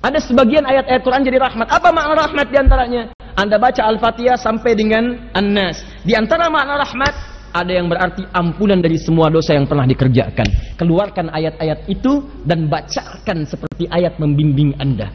[0.00, 1.68] Ada sebagian ayat-ayat Quran jadi rahmat.
[1.68, 3.02] Apa makna rahmat di antaranya?
[3.36, 5.84] Anda baca Al-Fatihah sampai dengan An-Nas.
[6.08, 7.12] Di antara makna rahmat
[7.52, 10.78] ada yang berarti ampunan dari semua dosa yang pernah dikerjakan.
[10.80, 15.12] Keluarkan ayat-ayat itu dan bacakan seperti ayat membimbing Anda.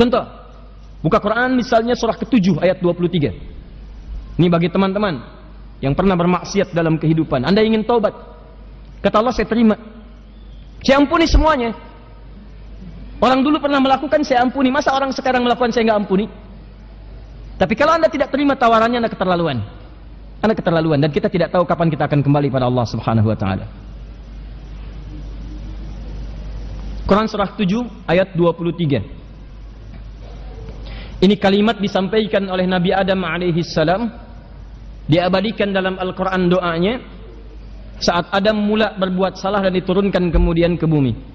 [0.00, 0.24] Contoh,
[1.04, 4.40] buka Quran misalnya surah ke-7 ayat 23.
[4.40, 5.20] Ini bagi teman-teman
[5.84, 7.44] yang pernah bermaksiat dalam kehidupan.
[7.44, 8.16] Anda ingin taubat.
[9.04, 9.76] Kata Allah saya terima.
[10.80, 11.91] Saya ampuni semuanya.
[13.22, 14.74] Orang dulu pernah melakukan saya ampuni.
[14.74, 16.26] Masa orang sekarang melakukan saya nggak ampuni?
[17.54, 19.62] Tapi kalau anda tidak terima tawarannya anda keterlaluan.
[20.42, 23.62] Anda keterlaluan dan kita tidak tahu kapan kita akan kembali pada Allah Subhanahu wa taala.
[27.06, 31.22] Quran surah 7 ayat 23.
[31.22, 34.10] Ini kalimat disampaikan oleh Nabi Adam alaihi salam
[35.06, 36.98] diabadikan dalam Al-Qur'an doanya
[38.02, 41.31] saat Adam mula berbuat salah dan diturunkan kemudian ke bumi.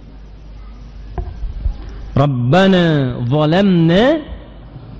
[2.17, 4.17] Rabbana zalamna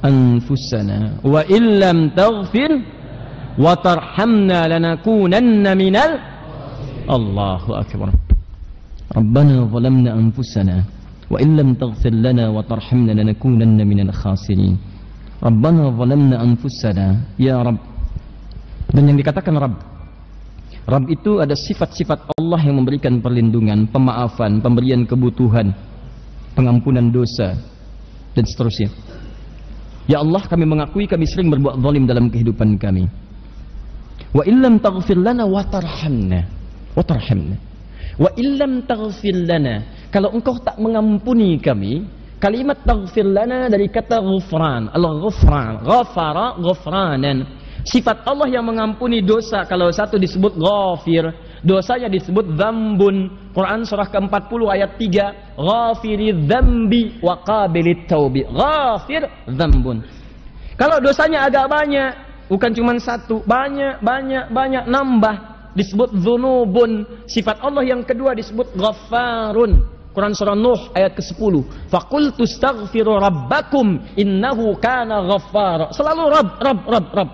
[0.05, 2.69] anfusana wa illam taghfir
[3.57, 6.13] wa tarhamna lanakunanna minal
[7.09, 8.13] Allahu akbar.
[9.17, 10.85] Rabbana zalamna anfusana
[11.33, 14.77] wa illam taghfir lana wa tarhamna lanakunanna minal khasirin.
[15.41, 17.81] Rabbana zalamna anfusana ya Rabb.
[18.93, 19.75] Dan yang dikatakan Rabb
[20.87, 25.75] Rabb itu ada sifat-sifat Allah yang memberikan perlindungan, pemaafan, pemberian kebutuhan,
[26.57, 27.53] pengampunan dosa,
[28.33, 28.89] dan seterusnya.
[30.09, 33.05] Ya Allah, kami mengakui kami sering berbuat zalim dalam kehidupan kami.
[34.33, 36.41] Wa illam taghfir lana wa tarhamna.
[36.97, 37.55] Wa tarhamna.
[38.17, 40.09] Wa illam taghfir lana.
[40.09, 42.07] Kalau engkau tak mengampuni kami,
[42.41, 44.89] kalimat taghfir lana dari kata ghufran.
[44.95, 45.85] Al-ghufran.
[45.85, 47.37] Ghafara ghufranan.
[47.87, 51.23] Sifat Allah yang mengampuni dosa kalau satu disebut ghafir,
[51.65, 53.31] dosanya disebut dzambun.
[53.53, 58.45] Quran surah ke-40 ayat 3, ghafiri dzambi wa qabilit taubi.
[58.45, 60.03] Ghafir dzambun.
[60.77, 62.11] Kalau dosanya agak banyak,
[62.53, 65.35] bukan cuma satu, banyak, banyak, banyak nambah
[65.73, 67.05] disebut dzunubun.
[67.25, 69.97] Sifat Allah yang kedua disebut ghaffarun.
[70.17, 71.53] Quran surah Nuh ayat ke-10.
[71.93, 75.93] Faqultu astaghfiru rabbakum innahu kana ghaffara.
[75.93, 77.31] Selalu Rabb, Rabb, Rabb, Rabb.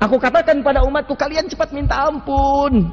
[0.00, 2.88] Aku katakan pada umatku kalian cepat minta ampun.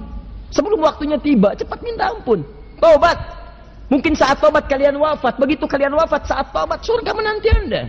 [0.51, 2.39] Sebelum waktunya tiba, cepat minta ampun.
[2.79, 3.17] Tobat.
[3.87, 5.39] Mungkin saat tobat kalian wafat.
[5.39, 7.87] Begitu kalian wafat saat tobat surga menanti anda.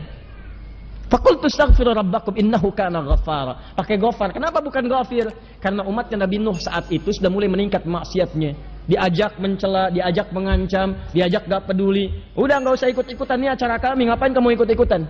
[1.08, 3.74] Fakultu astaghfiru rabbakum innahu kana ghafara.
[3.74, 4.28] Pakai ghafar.
[4.30, 5.26] Kenapa bukan ghafir?
[5.58, 8.52] Karena umatnya Nabi Nuh saat itu sudah mulai meningkat maksiatnya.
[8.88, 12.12] Diajak mencela, diajak mengancam, diajak gak peduli.
[12.36, 14.08] Udah nggak usah ikut-ikutan nih acara kami.
[14.08, 15.02] Ngapain kamu ikut-ikutan?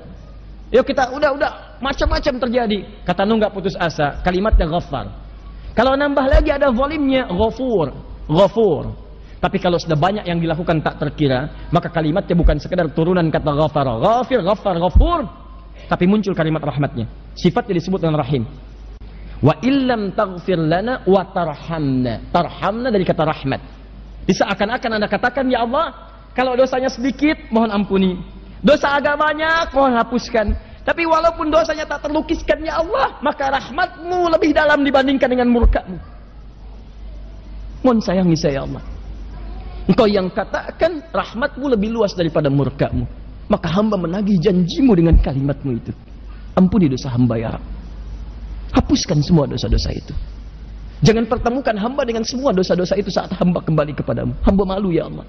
[0.71, 1.51] Yuk kita udah udah
[1.83, 2.79] macam-macam terjadi.
[3.03, 4.23] Kata Nuh nggak putus asa.
[4.23, 5.28] Kalimatnya ghafar.
[5.75, 7.93] Kalau nambah lagi ada volimnya ghafur,
[8.29, 8.85] ghafur.
[9.39, 13.87] Tapi kalau sudah banyak yang dilakukan tak terkira, maka kalimatnya bukan sekedar turunan kata ghafar,
[14.03, 15.21] ghafir, ghafar, ghafur,
[15.87, 17.07] tapi muncul kalimat rahmatnya.
[17.39, 18.43] Sifatnya disebut dengan rahim.
[19.39, 22.27] Wa illam taghfir lana wa tarhamna.
[22.35, 23.61] Tarhamna dari kata rahmat.
[24.27, 25.95] Diseakan-akan Anda katakan, Ya Allah,
[26.35, 28.19] kalau dosanya sedikit, mohon ampuni.
[28.59, 30.53] Dosa agak banyak, mohon hapuskan.
[30.89, 36.01] Tapi walaupun dosanya tak terlukiskan, Ya Allah, maka rahmatmu lebih dalam dibandingkan dengan murkamu.
[37.85, 38.81] Mohon sayangi saya, Ya Allah.
[39.85, 43.05] Engkau yang katakan rahmatmu lebih luas daripada murkamu.
[43.53, 45.93] Maka hamba menagih janjimu dengan kalimatmu itu.
[46.57, 47.65] Ampuni dosa hamba ya Rab.
[48.73, 50.13] Hapuskan semua dosa-dosa itu.
[51.05, 54.33] Jangan pertemukan hamba dengan semua dosa-dosa itu saat hamba kembali kepadamu.
[54.45, 55.25] Hamba malu ya Allah.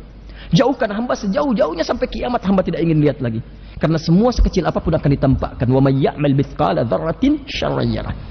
[0.50, 3.44] Jauhkan hamba sejauh-jauhnya sampai kiamat hamba tidak ingin lihat lagi.
[3.80, 5.68] Karena semua sekecil apa pun akan ditampakkan.
[5.70, 7.48] Wa may ya'mal mithqala dzarratin.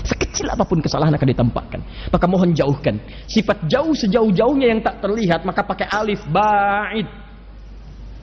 [0.04, 1.80] Sekecil apa pun kesalahan akan ditampakkan.
[2.12, 3.00] Maka mohon jauhkan.
[3.30, 7.08] Sifat jauh sejauh-jauhnya yang tak terlihat maka pakai alif ba'id.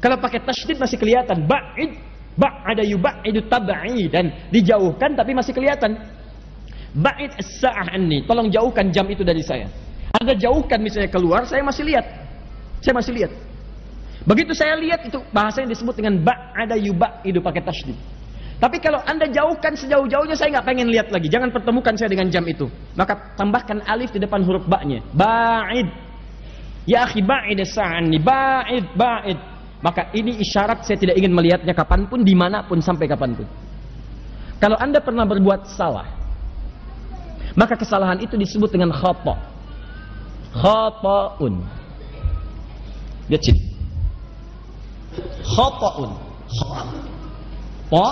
[0.04, 1.98] Kalau pakai tasydid masih kelihatan ba'id.
[2.36, 4.52] Ba'ada yubaidu tab'idan.
[4.52, 5.98] Dijauhkan tapi masih kelihatan.
[6.94, 7.90] Ba'id as-sa'ah.
[8.28, 9.66] Tolong jauhkan jam itu dari saya.
[10.16, 12.06] Anda jauhkan misalnya keluar, saya masih lihat.
[12.80, 13.32] Saya masih lihat.
[14.26, 17.98] Begitu saya lihat itu bahasa yang disebut dengan ba'ada yubaidu pakai tasydid.
[18.56, 21.30] Tapi kalau anda jauhkan sejauh-jauhnya saya nggak pengen lihat lagi.
[21.30, 22.66] Jangan pertemukan saya dengan jam itu.
[22.98, 25.06] Maka tambahkan alif di depan huruf ba'nya.
[25.14, 25.86] Ba'id.
[26.90, 28.18] Ya akhi ba'id sa'ani.
[28.18, 29.38] Ba'id, ba'id.
[29.84, 33.46] Maka ini isyarat saya tidak ingin melihatnya kapan pun, di mana pun, sampai kapan pun.
[34.58, 36.10] Kalau anda pernah berbuat salah,
[37.54, 39.36] maka kesalahan itu disebut dengan khata.
[40.56, 41.60] Khata'un.
[43.30, 43.75] Lihat sini.
[45.44, 46.12] Khata'un.
[47.90, 48.06] Kha.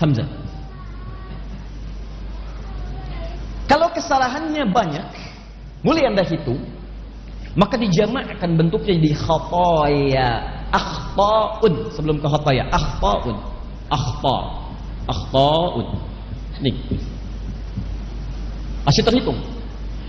[0.00, 0.28] Hamzah.
[3.64, 5.06] Kalau kesalahannya banyak,
[5.80, 6.60] mulai anda hitung,
[7.54, 10.42] maka dijamakkan bentuknya di khataya.
[10.74, 12.66] Akhtaun sebelum ke khataya.
[12.74, 13.36] Akhtaun.
[13.86, 14.36] Akhta.
[15.06, 15.86] Akhtaun.
[16.58, 16.74] Nih.
[18.84, 19.38] Masih terhitung.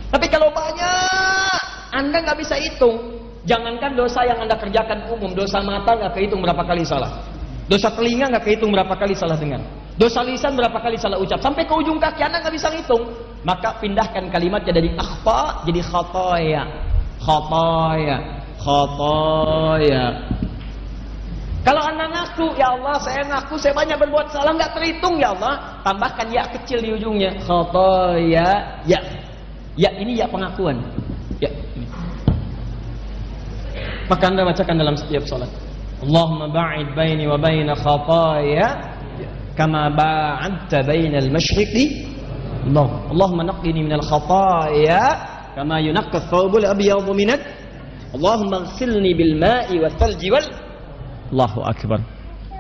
[0.10, 1.60] Tapi kalau banyak,
[1.94, 3.25] Anda nggak bisa hitung.
[3.46, 7.22] Jangankan dosa yang Anda kerjakan umum, dosa mata nggak kehitung berapa kali salah.
[7.70, 9.62] Dosa telinga nggak kehitung berapa kali salah dengar.
[9.96, 11.40] Dosa lisan berapa kali salah ucap.
[11.40, 13.10] Sampai ke ujung kaki Anda nggak bisa ngitung.
[13.48, 16.64] Maka pindahkan kalimatnya dari akhta jadi khotoya.
[17.24, 18.18] Khotoya.
[18.60, 20.06] Khotoya.
[21.66, 25.82] Kalau anda ngaku, ya Allah saya ngaku saya banyak berbuat salah nggak terhitung ya Allah.
[25.82, 27.32] Tambahkan ya kecil di ujungnya.
[27.46, 28.82] Khotoya.
[28.86, 29.00] Ya.
[29.80, 30.78] Ya ini ya pengakuan.
[31.40, 31.50] Ya.
[34.06, 35.50] Maka anda bacakan dalam setiap salat.
[36.06, 38.68] Allahumma ba'id baini wa baina khataya
[39.58, 42.06] kama ba'adta baina al-masyriqi
[42.70, 42.88] Allah.
[43.10, 45.04] Allahumma naqqini min al-khataya
[45.58, 47.34] kama yunaqqa ath-thawbul abyadu min
[48.16, 50.46] Allahumma ighsilni bil ma'i wa thalji wal
[51.34, 52.00] Allahu akbar.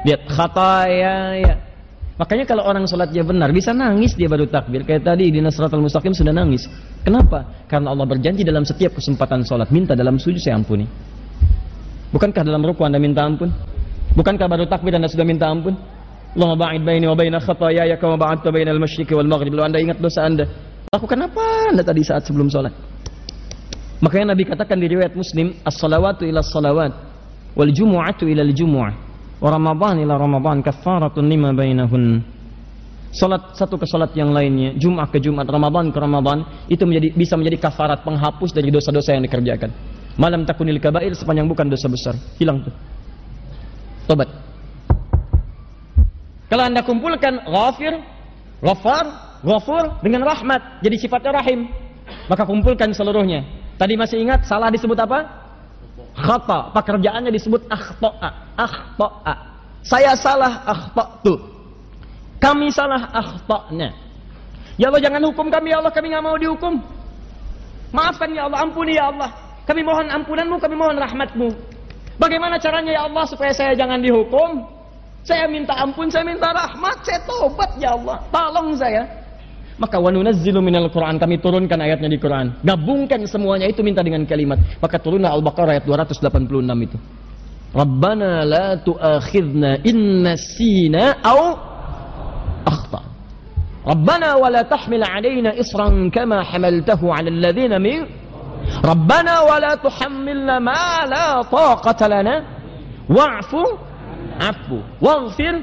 [0.03, 1.53] Lihat khataya ya.
[2.15, 4.87] Makanya kalau orang sholatnya benar bisa nangis dia baru takbir.
[4.87, 6.65] Kayak tadi di Nasratul Mustaqim sudah nangis.
[7.03, 7.67] Kenapa?
[7.67, 10.87] Karena Allah berjanji dalam setiap kesempatan sholat minta dalam sujud saya ampuni.
[12.15, 13.51] Bukankah dalam ruku Anda minta ampun?
[14.15, 15.75] Bukankah baru takbir Anda sudah minta ampun?
[16.35, 19.51] Allah ba'id baini wa baina khataaya kama ba'adta bainal masyriqi wal maghrib.
[19.51, 20.47] Kalau Anda ingat dosa Anda,
[20.95, 22.71] lakukan apa Anda tadi saat sebelum sholat?
[23.99, 26.95] Makanya Nabi katakan di riwayat Muslim, as-salawatu ila salawat
[27.51, 28.93] wal jumu'atu ila al-jumu'ah
[29.43, 32.23] wa ramadan ila ramadan kaffaratun lima bainahun.
[33.11, 37.39] Salat satu ke salat yang lainnya, Jumat ke Jumat, Ramadan ke Ramadan, itu menjadi bisa
[37.39, 39.94] menjadi kafarat penghapus dari dosa-dosa yang dikerjakan.
[40.15, 42.15] Malam takunil kabair sepanjang bukan dosa besar.
[42.39, 42.71] Hilang tuh.
[44.07, 44.29] Tobat.
[46.47, 47.99] Kalau anda kumpulkan ghafir,
[48.63, 49.05] ghafar,
[49.43, 50.79] ghafur dengan rahmat.
[50.79, 51.67] Jadi sifatnya rahim.
[52.31, 53.43] Maka kumpulkan seluruhnya.
[53.75, 55.25] Tadi masih ingat salah disebut apa?
[56.15, 56.71] Khata.
[56.71, 58.29] Pekerjaannya disebut akhta'a.
[58.55, 59.33] Akhta'a.
[59.83, 61.35] Saya salah akhta'tu.
[62.39, 63.91] Kami salah akhta'na.
[64.79, 65.91] Ya Allah jangan hukum kami ya Allah.
[65.91, 66.79] Kami nggak mau dihukum.
[67.91, 68.63] Maafkan ya Allah.
[68.63, 69.44] Ampuni ya Allah.
[69.65, 71.49] Kami mohon ampunanmu, kami mohon rahmatmu.
[72.21, 74.63] Bagaimana caranya ya Allah supaya saya jangan dihukum?
[75.25, 78.21] Saya minta ampun, saya minta rahmat, saya tobat ya Allah.
[78.29, 79.03] Tolong saya.
[79.75, 82.55] Maka wa nunazzilu minal Qur'an kami turunkan ayatnya di Quran.
[82.63, 84.55] Gabungkan semuanya itu minta dengan kalimat.
[84.79, 86.97] Maka turunlah Al-Baqarah ayat 286 itu.
[87.75, 91.59] Rabbana la tu'akhidna in nasina au
[92.63, 93.03] akhta.
[93.83, 98.07] Rabbana wa la tahmil alaina isran kama hamaltahu 'ala alladhina min
[98.83, 102.35] Rabbana ولا تحملنا ما لا la taqata lana.
[103.09, 103.63] Wa'fu
[104.39, 104.77] afu.
[105.01, 105.55] Waghfir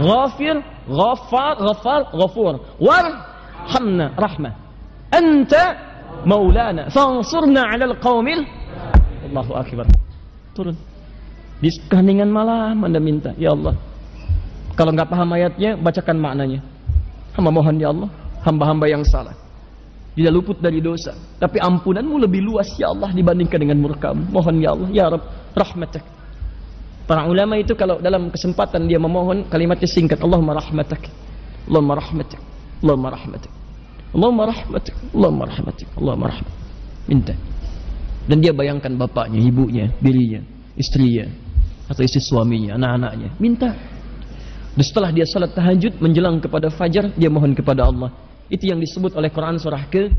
[0.00, 0.56] ghafir
[0.88, 2.54] ghafar ghafar ghafur.
[2.80, 4.52] Warhamna rahmah.
[5.12, 5.64] Anta
[6.24, 6.88] maulana.
[6.88, 8.40] Fansurna 'alal qaumil
[10.54, 10.76] turun.
[11.60, 13.76] Di keheningan malam Anda minta ya Allah
[14.74, 16.60] kalau nggak paham ayatnya bacakan maknanya.
[17.36, 18.08] Hamba mohon ya Allah
[18.42, 19.36] hamba-hamba yang salah
[20.16, 21.14] tidak luput dari dosa.
[21.38, 24.26] Tapi ampunanmu lebih luas ya Allah dibandingkan dengan murkamu.
[24.34, 25.24] Mohon ya Allah, ya Rabb,
[25.54, 26.04] rahmatak.
[27.06, 30.18] Para ulama itu kalau dalam kesempatan dia memohon kalimatnya singkat.
[30.22, 31.10] Allahumma rahmatak.
[31.66, 32.40] Allahumma rahmatak.
[32.82, 33.52] Allahumma rahmatak.
[34.10, 34.94] Allahumma rahmatak.
[35.14, 35.88] Allahumma rahmatak.
[35.98, 36.58] Allahumma rahmatak.
[37.10, 37.34] Minta.
[38.30, 40.38] Dan dia bayangkan bapaknya, ibunya, dirinya,
[40.78, 41.26] istrinya,
[41.90, 43.34] atau istri suaminya, anak-anaknya.
[43.42, 43.74] Minta.
[44.70, 48.14] Dan setelah dia salat tahajud menjelang kepada fajar, dia mohon kepada Allah.
[48.50, 50.10] Itu yang disebut oleh Quran surah ke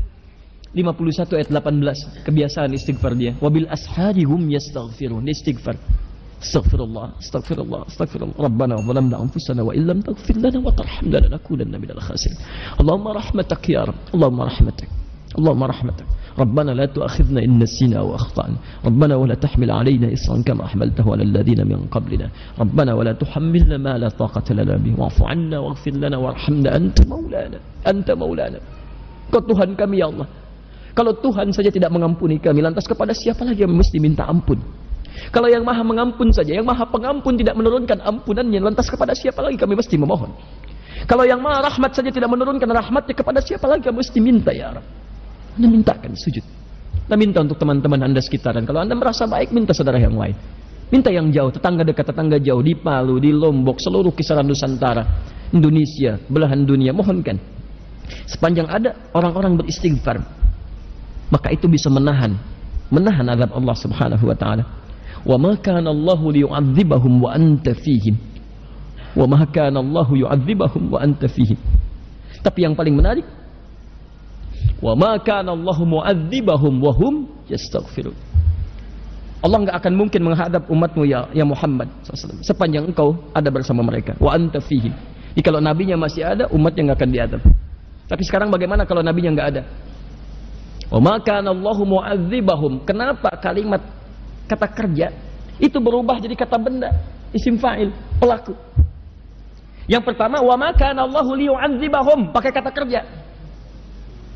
[0.72, 3.36] 51 ayat 18 kebiasaan istighfar dia.
[3.36, 5.28] Wabil ashari hum yastaghfirun.
[5.28, 5.76] Istighfar.
[6.42, 8.34] Astaghfirullah astaghfirullah astaghfirullah.
[8.34, 12.34] Rabbana zalamna anfusana wa illam taghfir lana wa tarhamna lanakunanna minal khasirin.
[12.82, 14.00] Allahumma rahmatak ya Rabb.
[14.10, 14.88] allahumma rahmatak.
[15.38, 16.06] Allahumma rahmatak.
[16.38, 21.60] ربنا لا تؤاخذنا إن نسينا وأخطأنا ربنا ولا تحمل علينا إصرا كما حملته على الذين
[21.68, 26.76] من قبلنا ربنا ولا تحملنا ما لا طاقة لنا به واعف عنا واغفر لنا وارحمنا
[26.76, 28.60] أنت مولانا أنت مولانا
[29.32, 30.28] Tuhan kami ya Allah
[30.92, 34.60] Kalau Tuhan saja tidak mengampuni kami Lantas kepada siapa lagi yang mesti minta ampun
[35.32, 39.56] Kalau yang maha mengampun saja Yang maha pengampun tidak menurunkan ampunannya Lantas kepada siapa lagi
[39.56, 40.36] kami mesti memohon
[41.08, 44.76] Kalau yang maha rahmat saja tidak menurunkan rahmatnya Kepada siapa lagi kami mesti minta ya
[44.76, 45.01] Rabb
[45.56, 46.44] anda mintakan sujud.
[47.08, 48.64] Anda minta untuk teman-teman Anda sekitaran.
[48.64, 50.32] Kalau Anda merasa baik, minta saudara yang lain.
[50.92, 55.04] Minta yang jauh, tetangga dekat, tetangga jauh, di Palu, di Lombok, seluruh kisaran Nusantara,
[55.52, 57.40] Indonesia, belahan dunia, mohonkan.
[58.28, 60.20] Sepanjang ada orang-orang beristighfar,
[61.32, 62.36] maka itu bisa menahan,
[62.92, 64.64] menahan azab Allah Subhanahu wa taala.
[65.24, 68.20] Wa ma Allahu liyu'adzibahum wa anta fihim.
[69.16, 71.56] Wa ma Allahu yu'adzibahum wa anta fihim.
[72.44, 73.24] Tapi yang paling menarik,
[74.82, 78.18] Wa ma kana Allah mu'adzibahum wa hum yastaghfirun.
[79.42, 81.90] Allah nggak akan mungkin menghadap umatmu ya, ya Muhammad
[82.42, 84.18] sepanjang engkau ada bersama mereka.
[84.18, 84.90] Wa anta fihi.
[85.32, 87.42] Jadi kalau nabinya masih ada, umatnya nggak akan diadab.
[88.10, 89.62] Tapi sekarang bagaimana kalau nabinya nggak ada?
[90.90, 92.82] Wa maka Allahu mu'adzibahum.
[92.82, 93.82] Kenapa kalimat
[94.50, 95.14] kata kerja
[95.62, 96.90] itu berubah jadi kata benda,
[97.30, 98.54] isim fa'il, pelaku.
[99.86, 103.21] Yang pertama, wa maka Allahu liyu'adzibahum, pakai kata kerja.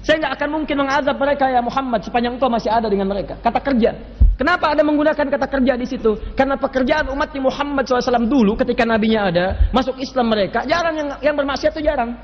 [0.07, 3.35] Saya nggak akan mungkin mengazab mereka ya Muhammad sepanjang engkau masih ada dengan mereka.
[3.43, 3.91] Kata kerja.
[4.39, 6.15] Kenapa ada menggunakan kata kerja di situ?
[6.39, 11.35] Karena pekerjaan umat Muhammad SAW dulu ketika nabinya ada, masuk Islam mereka, jarang yang, yang
[11.35, 12.15] bermaksiat itu jarang.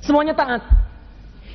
[0.00, 0.64] Semuanya taat.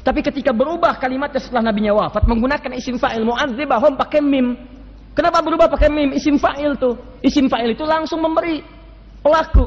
[0.06, 4.54] Tapi ketika berubah kalimatnya setelah nabinya wafat, menggunakan isim fa'il mu'adzibahum pakai mim.
[5.18, 6.14] Kenapa berubah pakai mim?
[6.14, 6.94] Isim fa'il tuh.
[7.26, 8.62] Isim fa'il itu langsung memberi
[9.26, 9.66] pelaku.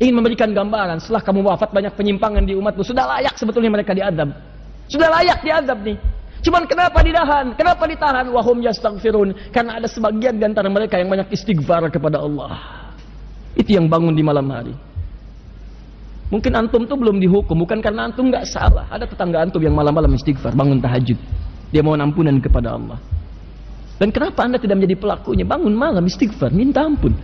[0.00, 4.53] Ingin memberikan gambaran, setelah kamu wafat banyak penyimpangan di umatmu, sudah layak sebetulnya mereka diadab.
[4.88, 5.96] Sudah layak diazab nih.
[6.44, 7.56] Cuman kenapa ditahan?
[7.56, 8.28] Kenapa ditahan?
[8.28, 9.32] Wahum yastaghfirun.
[9.48, 12.60] Karena ada sebagian di antara mereka yang banyak istighfar kepada Allah.
[13.56, 14.76] Itu yang bangun di malam hari.
[16.28, 18.84] Mungkin antum tuh belum dihukum, bukan karena antum nggak salah.
[18.90, 21.16] Ada tetangga antum yang malam-malam istighfar, bangun tahajud.
[21.72, 22.98] Dia mohon ampunan kepada Allah.
[23.96, 25.46] Dan kenapa anda tidak menjadi pelakunya?
[25.46, 27.14] Bangun malam istighfar, minta ampun.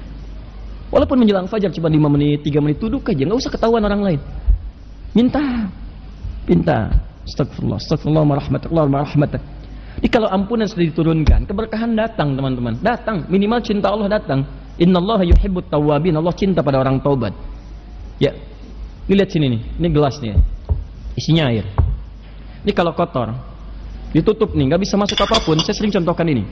[0.94, 4.20] Walaupun menjelang fajar cuma 5 menit, 3 menit, duduk aja, nggak usah ketahuan orang lain.
[5.12, 5.42] Minta,
[6.46, 7.09] minta.
[7.26, 9.44] Astagfirullah, astagfirullah, warahmatullah, warahmatullah.
[10.00, 12.80] Jadi kalau ampunan sudah diturunkan, keberkahan datang teman-teman.
[12.80, 14.48] Datang, minimal cinta Allah datang.
[14.80, 16.16] Inna Allah yuhibbut tawabin.
[16.16, 17.36] Allah cinta pada orang taubat.
[18.16, 18.32] Ya,
[19.04, 20.38] ini lihat sini nih, ini gelas nih.
[21.18, 21.68] Isinya air.
[22.64, 23.32] Ini kalau kotor,
[24.16, 25.56] ditutup nih, nggak bisa masuk apa pun.
[25.60, 26.48] Saya sering contohkan ini,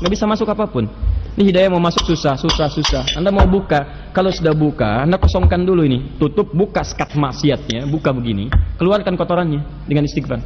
[0.00, 0.84] nggak bisa masuk apa pun.
[1.32, 3.04] Ini hidayah mau masuk susah, susah, susah.
[3.16, 6.20] Anda mau buka, kalau sudah buka, Anda kosongkan dulu ini.
[6.20, 8.52] Tutup, buka sekat maksiatnya, buka begini.
[8.76, 10.44] Keluarkan kotorannya dengan istighfar.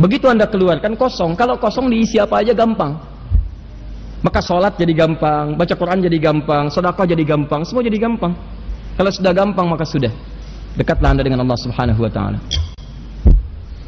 [0.00, 2.96] Begitu Anda keluarkan kosong, kalau kosong diisi apa aja gampang.
[4.24, 8.32] Maka sholat jadi gampang, baca Quran jadi gampang, sedekah jadi gampang, semua jadi gampang.
[8.96, 10.12] Kalau sudah gampang maka sudah.
[10.80, 12.40] Dekatlah Anda dengan Allah Subhanahu wa taala.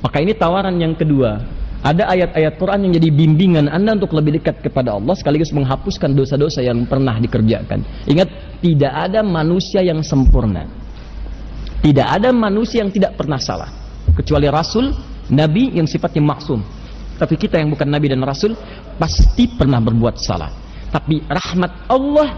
[0.04, 1.40] Maka ini tawaran yang kedua.
[1.84, 6.64] Ada ayat-ayat Quran yang jadi bimbingan Anda untuk lebih dekat kepada Allah sekaligus menghapuskan dosa-dosa
[6.64, 7.84] yang pernah dikerjakan.
[8.08, 8.32] Ingat,
[8.64, 10.64] tidak ada manusia yang sempurna.
[11.84, 13.68] Tidak ada manusia yang tidak pernah salah.
[14.16, 14.96] Kecuali Rasul,
[15.28, 16.64] Nabi yang sifatnya maksum.
[17.20, 18.56] Tapi kita yang bukan Nabi dan Rasul
[18.96, 20.48] pasti pernah berbuat salah.
[20.88, 22.32] Tapi rahmat Allah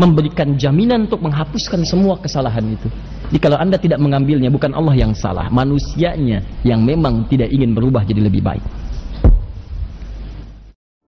[0.00, 2.88] memberikan jaminan untuk menghapuskan semua kesalahan itu.
[3.28, 8.00] Jadi kalau anda tidak mengambilnya bukan Allah yang salah, manusianya yang memang tidak ingin berubah
[8.08, 8.85] jadi lebih baik.